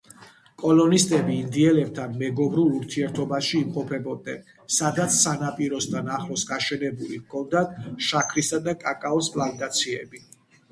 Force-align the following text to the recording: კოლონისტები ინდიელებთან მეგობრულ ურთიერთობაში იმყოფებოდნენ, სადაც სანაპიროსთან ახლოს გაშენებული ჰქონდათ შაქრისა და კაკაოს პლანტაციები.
კოლონისტები 0.61 1.33
ინდიელებთან 1.41 2.15
მეგობრულ 2.21 2.71
ურთიერთობაში 2.77 3.53
იმყოფებოდნენ, 3.61 4.41
სადაც 4.79 5.19
სანაპიროსთან 5.27 6.11
ახლოს 6.19 6.49
გაშენებული 6.55 7.23
ჰქონდათ 7.23 7.79
შაქრისა 8.11 8.65
და 8.71 8.79
კაკაოს 8.87 9.33
პლანტაციები. 9.39 10.27